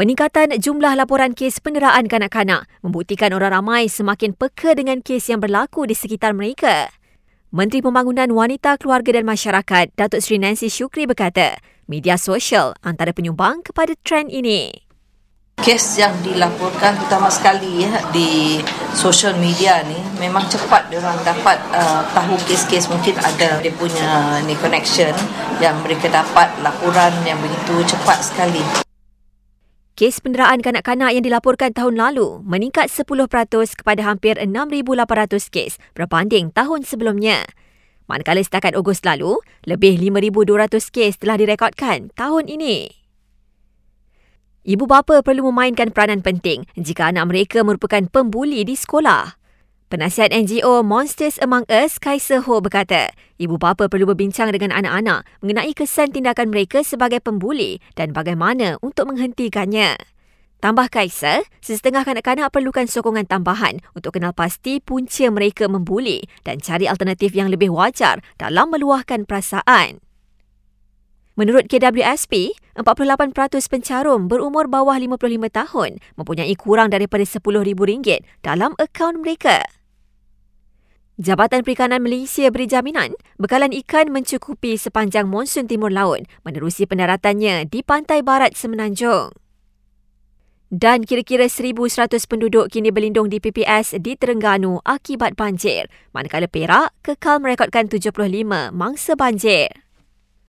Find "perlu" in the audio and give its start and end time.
45.20-45.52, 53.90-54.06